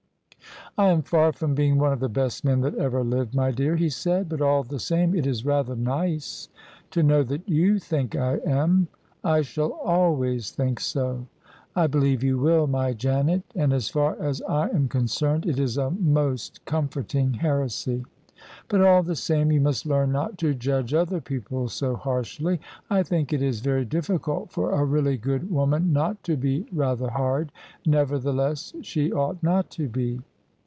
[0.77, 3.75] I am far from being one of the best men that ever lived, my dear,"
[3.75, 6.47] he said:" but all the same it is rather nice
[6.91, 8.87] to know that you think I am.""
[9.35, 11.27] I shall always think so.""
[11.75, 15.59] I believe you will, my Janet: and, as far as I am con cerned, it
[15.59, 18.05] is a most comforting heresy.
[18.69, 22.61] But all the same, you must learn not to judge other people so harshly.
[22.89, 27.09] I think it is very difficult for a really good woman not to be rather
[27.09, 27.51] hard:
[27.85, 30.21] nevertheless she ought not to be."